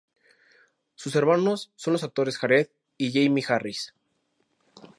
Sus 0.95 1.15
hermanos 1.15 1.71
son 1.75 1.93
los 1.93 2.01
actores 2.03 2.39
Jared 2.39 2.69
y 2.97 3.11
Jamie 3.13 3.45
Harris. 3.47 3.93